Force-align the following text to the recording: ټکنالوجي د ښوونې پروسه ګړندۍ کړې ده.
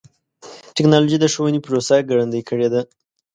ټکنالوجي 0.75 1.17
د 1.19 1.25
ښوونې 1.33 1.59
پروسه 1.65 1.95
ګړندۍ 2.09 2.41
کړې 2.49 2.67
ده. 2.73 2.81